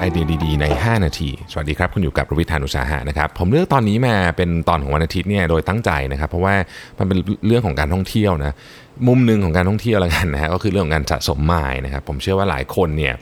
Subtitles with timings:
[0.00, 6.54] ไอเดียดีๆใน 5 นาที สวัสดีครับ คุณอยู่กับรวิทานุสาหะนะครับ ผมเลือกตอนนี้มาเป็นตอนของวันอาทิตย์เนี่ยโดยตั้งใจนะครับ เพราะว่า
[6.98, 8.52] มันเป็นเรื่องของการท่องเที่ยวนะ
[9.08, 13.14] มุมหนึ่งของการท่องเที่ยวล้วกันนะฮะก็คือเรื่องของการสะสมไมล์นะครับ ผมเชื่อว่าหลายคนเนี่ย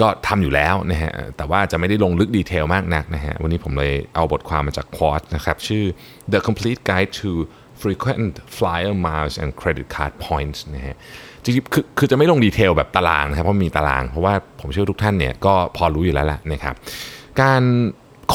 [0.00, 5.84] ก็ทำอยู่แล้วนะฮะ แต่ว่าจะไม่ได้ลงลึกดีเทลมากนักนะฮะ วันนี้ผมเลยเอาบทความมาจากควอตนะครับ ชื่อ
[6.32, 7.30] The Complete Guide to
[7.84, 10.96] Frequent Flyer Miles and Credit Card Points นะฮะ
[11.42, 16.74] จริงๆคือคือจะไม่ลงดีเทลแบบตารางนะครับเพราะมีตาราง เพราะว่าผมเชื่อทุกท่านเนี่ยก็พอรู้อยู่แล้วแหละนะครับ
[17.40, 17.62] การ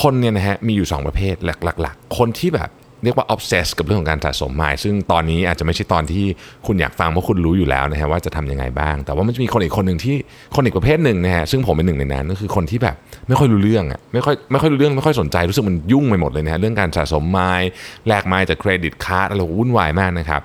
[0.02, 1.50] คนเนี่ยนะฮะมีอยู่ 2 ประเภทห
[1.86, 2.70] ลักๆ คนที่แบบ
[3.03, 6.26] เรียกว่า obsess กับเรื่องของการสะสมไมล์ซึ่งตอนนี้อาจจะไม่ใช่ตอนที่
[6.67, 10.16] คุณอยากฟังเพราะคุณรู้อยู่แล้วนะฮะว่าจะทำยังไงบ้าง แต่ว่ามันจะมีคนอีกคนหนึ่งที่
[10.55, 12.95] คนอีกประเภทหนึ่งนะฮะซึ่งผมเป็นหนึ่งในนั้นก็คือคนที่แบบ
[13.27, 17.70] ไม่ค่อยรู้เรื่องอะไม่ค่อยไม่ค่อยรู้เรื่องไม่ค่อยสนใจรู้สึกมันยุ่งไปหมดเลยนะฮะเรื่องการสะสมไมล์
[18.08, 20.41] แลกไมล์จากเครดิตการ์ดอะไรวุ่นวายมากนะครับ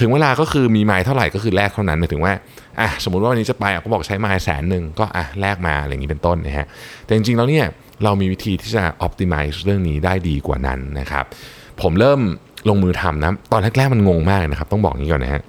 [0.00, 2.32] ถึงเวลาก็คือมีไมล์เท่าไหร่ก็คือแลกเท่านั้นหมายถึงว่า
[2.80, 6.66] อะสมมติว่าวันนี้จะไปอะก็บอกใช้ไมล์แสนหนึ่งก็อะแลกมาอะไรอย่างนี้เป็นต้นนะฮะ
[7.04, 7.66] แต่จริงๆแล้วเนี่ย
[8.04, 11.24] เรามีวิธีที่จะ optimize เรื่องนี้ได้ดีกว่านั้นนะครับ
[11.82, 12.20] ผมเริ่ม
[12.68, 15.42] ลงมือทำนะตอนแรกๆมันงงมากนะครับ ต้องบอกงนี้ก่อนนะฮะ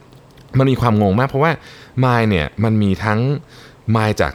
[0.59, 1.51] มันมีความงงมากเพราะว่า
[1.99, 3.19] ไมล์เนี่ยมันมีทั้ง
[3.91, 4.33] ไมล์จาก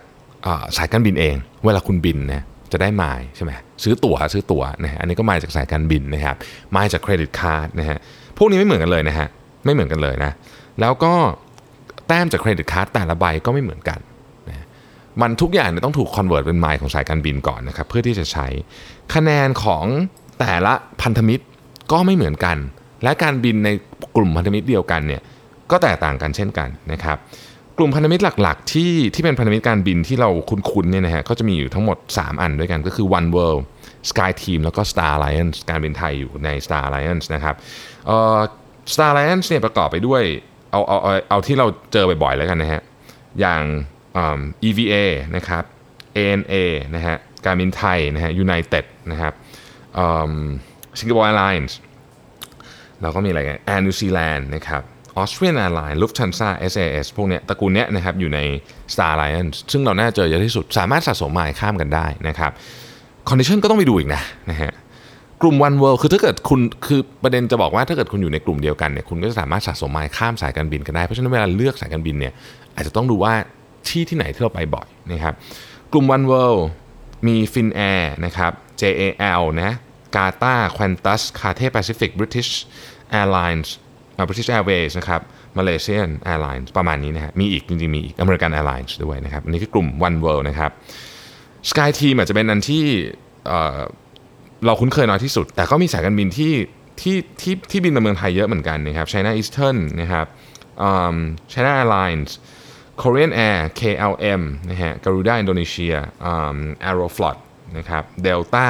[0.76, 3.50] สายการบินเอง เวลาคุณบินนะจะได้ไมล์ใช่ไหม
[3.82, 6.36] ซื้อตั๋วซื้อตั๋วนะฮะอันนี้ก็ไมล์จากสายการบินนะครับ
[6.72, 7.98] ไมล์จาก credit card นะฮะ
[8.38, 9.28] พวกนี้ไม่เหมือนกันเลยนะฮะ
[9.64, 10.32] ไม่เหมือนกันเลยนะ
[10.80, 11.14] แล้วก็
[12.08, 13.98] แต้มจาก credit card แต่ละใบก็ไม่เหมือนกัน
[14.48, 14.66] นะ
[15.20, 18.46] มันทุกอย่างเนี่ยต้องถูก convert เป็นไมล์ของสายการบินก่อนนะครับเพื่อที่จะใช้
[19.14, 19.84] คะแนนของ
[20.40, 21.44] แต่ละพันธมิตร
[21.92, 22.56] ก็ไม่เหมือนกัน
[23.02, 23.68] และการบินใน
[24.16, 25.22] กลุ่มพันธมิตรเดียวกันเนี่ย
[25.70, 27.16] ก็แตกต่างกันเช่นกันนะครับ
[27.78, 33.62] กลุ่มพันธมิตรหลักๆ ที่ที่เป็นพันธมิตรการบินที่เราคุ้นๆเนี่ยนะฮะก็จะมีอยู่ทั้งหมด 3 อันด้วยกันก็คือ One World
[34.10, 37.54] Sky Team แล้วก็ Star Alliance การบินไทยอยู่ใน Star Alliance นะครับ
[38.06, 38.38] เอ่อ
[38.92, 40.22] Star Alliance เนี่ยประกอบไปด้วย
[40.70, 42.82] เอาเอาเอาเอาที่เราเจอบ่อยๆแล้วกันนะฮะ
[43.40, 43.62] อย่าง
[44.16, 44.94] อืม EVA
[45.36, 45.64] นะครับ
[46.16, 46.54] ANA
[46.94, 49.32] นะฮะการบินไทยนะฮะ United นะครับ
[50.98, 51.72] สิงคโปร์ Airlines
[53.02, 54.82] เราก็มีอะไรกัน Air New Zealand นะครับ
[55.20, 58.40] Austrian Airlines Lufthansa SAS พวกเนี้ยตระกูลเนี้ยนะครับอยู่ใน
[58.92, 62.50] Star Alliance ซึ่งเราน่าเจอเยอะที่สุด สามารถสะสมไมล์ข้ามกันได้นะครับ
[63.28, 64.72] condition ก็ต้องไปดูอีกนะนะฮะ
[65.42, 72.32] กลุ่ม One World คือถ้าเกิดคุณคือประเด็นจะบอกว่าถ้าเกิดคุณอยู่ในกลุ่มเดียวกันเนี่ยคุณก็จะสามารถสะสมไมล์ข้ามสายการบินกันได้ เพราะฉะนั้นเวลาเลือกสายการบินเนี่ย
[72.74, 73.34] อาจจะต้องดูว่า
[73.88, 75.34] ที่ที่ไหนที่เราไปบ่อยนะครับ
[75.92, 76.62] กลุ่ม One World
[77.26, 79.70] มี Finnair นะครับ JAL นะ
[80.16, 82.50] Qatar Qantas Cathay Pacific British
[83.20, 83.68] Airlines
[84.16, 85.20] อ่า British Airways นะครับ
[85.58, 90.70] Malaysian Airlines ประมาณนี้นะฮะมีอีกจริงๆมีอีก American Airlines ด้วยนะครับอันนี้คือกลุ่ม One World นะครับ
[91.70, 92.84] Sky Team อาจจะเป็นอันที่
[94.64, 96.52] เราคุ้นเคยน้อยที่สุด แต่ก็มีสายการบินที่
[97.00, 100.26] ที่ที่ที่บินมาเมืองไทยเยอะเหมือนกันนะครับ China Eastern นะครับ
[100.82, 101.16] อืม
[101.52, 102.30] China Airlines
[103.02, 106.56] Korean Air KLM นะฮะ Garuda Indonesia อืม
[106.88, 107.36] Aeroflot
[107.78, 108.68] นะครับ Delta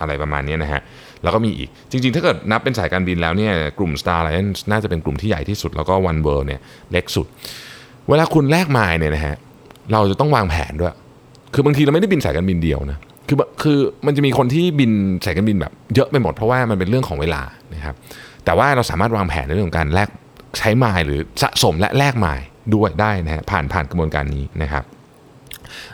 [0.00, 0.80] อะไรประมาณนี้นะฮะ
[1.22, 6.60] แล้วก็มีอีก จริง ๆ ถ้าเกิดนับเป็นสายการบินแล้วเนี่ยกลุ่ม Star Alliance น่าจะเป็นกลุ่มที่ใหญ่ที่สุด แล้วก็ One World เนี่ย
[6.92, 7.26] เล็กสุด
[8.08, 9.36] เวลาคุณแลกไมล์เนี่ยนะฮะ
[9.92, 10.94] เราจะต้องวางแผนด้วย
[11.54, 12.98] คือบางทีเราไม่ได้บินสายการบินเดียวนะ
[13.28, 14.90] คือคือมันจะมีคนที่บิน
[15.24, 17.42] สายการบินแบบเยอะไปหมดเพราะว่ามันเป็นเรื่องของเวลา
[17.74, 17.94] นะครับ
[18.44, 20.08] แต่ว่าเราสามารถวางแผนในเรื่องของการแลก
[20.58, 22.44] ใช้ไมล์หรือสะสมและแลกไมล์
[22.74, 24.84] ด้วยได้นะฮะผ่านผ่านกระบวนการนี้นะครับ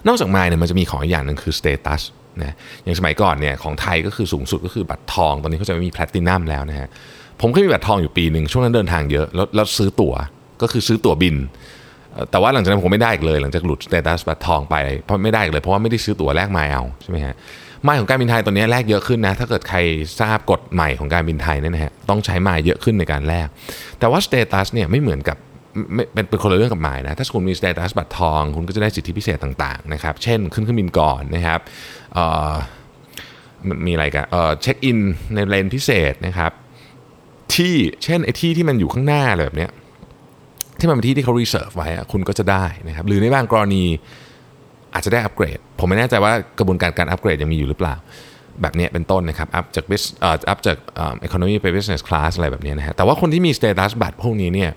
[0.07, 2.03] นอกจากไมล์เนี่ยมันจะมีของอีกอย่างหนึ่งคือ status
[2.43, 6.89] นะอย่างสมัยก่อนเนี่ยของไทยก็คือสูงสุดก็คือบัตรทอง ตอนนี้เขาจะไม่มีแพลตินัมแล้วนะฮะ
[7.41, 10.15] ผมเคยมีบัตรทองอยู่ปีหนึ่งช่วงนั้นเดินทางเยอะแล้วแล้วซื้อตั๋ว
[10.63, 11.37] ก็คือซื้อตั๋วบิน
[12.31, 14.75] แต่ว่าหลังจากนั้นผมไม่ได้อีกเลย หลังจากหลุด status บัตรทองไป
[15.05, 17.35] เพราะไม่ได้อีกเลยเพราะว่าไม่ได้ซื้อตั๋วแลกไมล์เอาใช่ไหมฮะ
[17.85, 19.79] ไมล์ของการบินไทยตอนนี้แลกเยอะขึ้นนะถ้าเกิดใคร
[20.21, 23.49] ทราบกฎใหม่ของการบินไทยเนี่ยนะฮะต้องใช้ไมล์เยอะขึ้นในการแลก
[23.99, 25.37] แต่ว่า status เนี่ยไม่เหมือนกับ
[25.95, 31.61] ไม่เป็นเป็นคนละเรื่องกับไมล์นะถ้าคุณมี status บัตรทอง คุณก็จะได้สิทธิพิเศษต่างๆนะครับเช่นขึ้นเครื่องบินก่อนนะครับ
[33.87, 34.99] มีอะไรกันเออเช็คอิน
[35.35, 36.53] ในเลนพิเศษนะครับ
[37.55, 37.75] ที่
[38.05, 39.71] เช่นไอ้ที่ที่มันอยู่ข้างหน้าอะไรแบบเนี้ย
[40.79, 43.85] ที่มันเป็นที่ที่เขา reserve ไว้คุณก็จะได้นะครับหรือในบางกรณี
[44.95, 47.95] อาจจะได้อัปเกรด ผมไม่แน่ใจว่ากระบวนการการอัปเกรดยังมีอยู่หรือเปล่า
[48.63, 54.71] แบบเนี้ยเป็นต้นนะครับอัพจาก bis เอ่ออัพจากเอ่อ economy ไป business class อะไรแบบเนี้ยนะฮะแต่ว่าคนที่มี status บัตรพวกนี้เนี่ย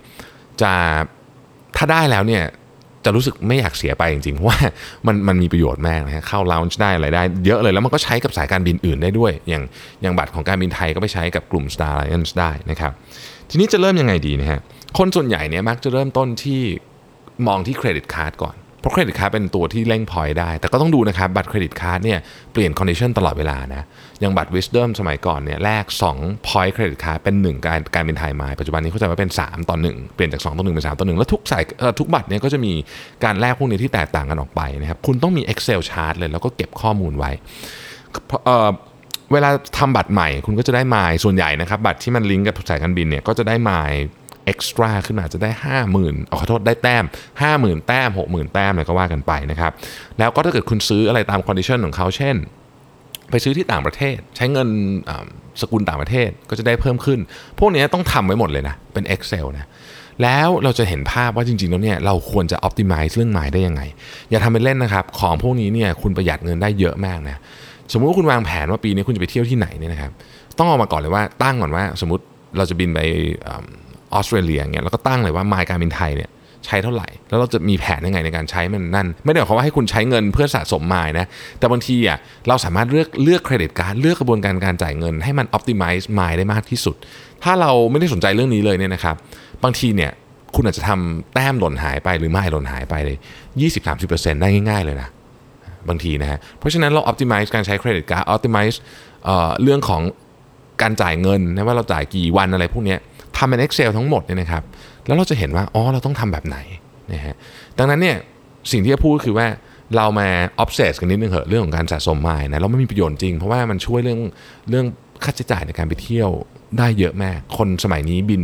[0.62, 0.74] จะ
[1.78, 2.44] ถ้าได้แล้วเนี่ย
[3.06, 4.60] จะรู้สึกไม่อยากเสียไปจริงๆ เพราะว่า
[5.08, 9.64] มันมันมีประโยชน์มากนะฮะเข้า lounge ได้อะไรได้เยอะเลยแล้วมันก็ใช้กับสายการบินอื่นได้ด้วย อย่าง
[10.02, 12.92] อย่างบัตรของการบินไทยก็ไปใช้กับกลุ่ม Star Alliance ได้นะครับ
[13.50, 14.60] ทีนี้จะเริ่มยังไงดีนะฮะ
[14.98, 16.62] คนส่วนใหญ่เนี่ยมักจะเริ่มต้นที่
[17.48, 18.56] มองที่ credit card ก่อน
[18.88, 22.20] เพราะ credit card เป็นตัวที่เร่ง point ได้ แต่ก็ต้องดูนะครับ บัตร credit card เนี่ย
[22.54, 23.84] เปลี่ยน condition ตลอดเวลานะ
[24.20, 25.86] อย่างบัตร Wisdom สมัยก่อนเนี่ยแลก
[26.18, 31.18] 2 point เครดิตการ์ดเป็น 1 การการเป็นไทยมาปัจจุบันนี้เขาจะว่าเป็น 3 ต่อ 1 เปลี่ยนจาก 2 ต่อ 1 เป็น 3 ต่อ 1
[31.18, 32.74] แล้วทุกสายเอ่อทุกบัตรเนี่ยก็จะมี
[33.24, 37.32] การแลกพวกนี้ที่แตกต่างกันออกไปนะครับคุณต้องมี Excel chart เลยแล้วก็เก็บข้อมูลไว้
[38.46, 38.70] เออ
[39.34, 43.98] เวลาทำบัตรใหม่ คุณก็จะได้ไมล์ส่วนใหญ่นะครับบัตรที่มันลิงก์กับสายการบินเนี่ยก็จะได้ไมล์
[44.48, 45.52] extra ขึ้นมาจะได้
[45.90, 47.06] 50,000เอาขอโทษได้แต้ม
[47.46, 49.72] 50,000 แต้ม 60,000 แต้มอะไรก็ว่ากันไปนะครับ
[50.20, 52.36] แล้วก็ถ้าเกิดคุณซื้ออะไรตาม condition ของเขาเช่น
[53.32, 54.70] ไปซื้อที่ต่างประเทศ ใช้เงิน
[55.62, 57.20] สกุลต่างประเทศก็จะได้เพิ่มขึ้น
[57.60, 59.68] พวกนี้ต้องทำไว้หมดเลยนะ เป็น Excel นะ
[60.24, 63.82] แล้วเราจะเห็นภาพว่าจริงๆแล้วเนี่ยเราควรจะ optimize เรื่องหมายได้ยังไง
[64.30, 67.38] อย่าทำเป็นเล่นนะครับ ของพวกนี้เนี่ยคุณประหยัดเงินได้เยอะมากนะ
[67.92, 70.12] สมมุติว่าคุณวางแผนว่าปีนี้คุณจะไปเที่ยวที่ไหนเนี่ยนะครับ
[70.58, 72.24] ต้องเอามาก่อนเลยว่าตั้งก่อนว่า สมมติ
[72.58, 73.00] เราจะบินไป
[74.14, 76.30] ออสเตรเลียเงี้ยแล้วก็ตั้งเลยว่าไมล์การบินไทยเนี่ย
[76.66, 81.26] ใช้เท่าไหร่ แล้วเราจะมีแผนยังไงในการใช้มันนั่น ไม่ได้หมายความว่าให้คุณใช้เงินเพื่อสะสมไมล์นะ
[81.60, 82.18] แต่บางทีอะ
[82.48, 86.96] เราสามารถเลือกเลือกเครดิตการ์ดเลือกกระบวนการการจ่ายเงินให้มัน optimize ไมล์ได้มากที่สุด
[87.44, 89.16] ถ้าเราไม่ได้สนใจเรื่องนี้เลยเนี่ยนะครับ
[89.64, 90.12] บางทีเนี่ย
[90.56, 93.18] คุณอาจจะทำแต้มหล่นหายไปหรือไมล์หล่นหายไปเลย
[93.80, 95.10] 20-30%ได้ง่าย ๆ เลยนะ
[95.90, 98.78] บางทีนะฮะเพราะฉะนั้นเรา optimize การใช้เครดิตการ์ด optimize
[99.26, 100.02] เอ่อเรื่องของ
[100.82, 103.00] การจ่ายเงินนะว่าเราจ่ายกี่วันอะไรพวกเนี้ย
[103.38, 104.64] ทำเป็น Excel ทั้งหมดเนี่ยนะครับ
[105.06, 106.58] แล้วเราจะเห็นว่า อ๋อ เราต้องทำแบบไหน
[107.14, 107.36] นะฮะ
[107.78, 108.18] ดังนั้นเนี่ย
[108.72, 109.48] สิ่งที่จะพูดก็คือว่า
[109.96, 110.28] เรามา
[110.64, 114.20] obsess กันนิดนึงเหอะเรื่องของการสะสมไมล์นะเราไม่มีประโยชน์จริง เพราะว่ามันช่วยเรื่อง
[114.70, 114.86] เรื่อง
[115.24, 116.30] ค่าใช้จ่ายในการไปเที่ยว
[116.78, 118.44] ได้เยอะมาก คนสมัยนี้บิน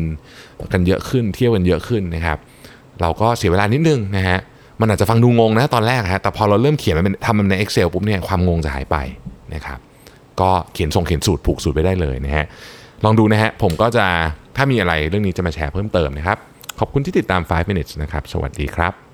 [0.73, 2.37] กันเยอะขึ้น เที่ยวกันเยอะขึ้นนะครับ
[3.01, 4.39] เราก็เสียเวลานิดนึงนะฮะ
[4.79, 8.97] มันอาจจะฟังดูงงนะตอนแรกฮะ แต่พอเราเริ่มเขียนมันเป็นทำมันใน Excel ปุ๊บเนี่ยความงงจะหายไป
[9.53, 9.79] นะครับ
[10.41, 12.45] ก็เขียนส่งเขียนสูตรผูกสูตรไปได้เลยนะฮะ
[13.05, 14.05] ลองดูนะฮะ ผมก็จะ
[14.55, 16.37] ถ้ามีอะไรเรื่องนี้จะมาแชร์เพิ่มเติมนะครับ
[16.79, 19.12] ขอบคุณที่ติดตาม 5 minutes นะครับ สวัสดีครับ